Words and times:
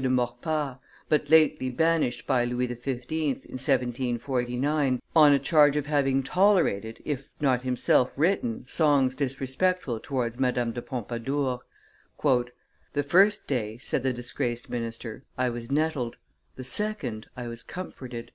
de 0.00 0.08
Maurepas, 0.08 0.76
but 1.08 1.28
lately 1.28 1.68
banished 1.68 2.24
by 2.24 2.44
Louis 2.44 2.68
XV., 2.68 3.10
in 3.10 3.34
1749, 3.34 5.02
on 5.16 5.32
a 5.32 5.40
charge 5.40 5.76
of 5.76 5.86
having 5.86 6.22
tolerated, 6.22 7.02
if 7.04 7.30
not 7.40 7.62
himself 7.62 8.12
written, 8.14 8.64
songs 8.68 9.16
disrespectful 9.16 9.98
towards 9.98 10.38
Madame 10.38 10.70
de 10.70 10.82
Pompadour. 10.82 11.62
"The 12.22 13.02
first 13.02 13.48
day," 13.48 13.76
said 13.78 14.04
the 14.04 14.12
disgraced 14.12 14.70
minister, 14.70 15.24
"I 15.36 15.50
was 15.50 15.68
nettled; 15.68 16.16
the 16.54 16.62
second, 16.62 17.26
I 17.36 17.48
was 17.48 17.64
comforted." 17.64 18.30